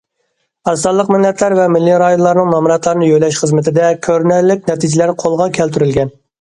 [0.69, 6.17] ئاز سانلىق مىللەتلەر ۋە مىللىي رايونلارنىڭ نامراتلارنى يۆلەش خىزمىتىدە كۆرۈنەرلىك نەتىجىلەر قولغا كەلتۈرۈلگەن.